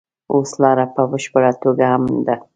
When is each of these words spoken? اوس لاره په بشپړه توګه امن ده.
اوس 0.33 0.51
لاره 0.61 0.85
په 0.95 1.01
بشپړه 1.11 1.51
توګه 1.63 1.85
امن 1.95 2.15
ده. 2.27 2.35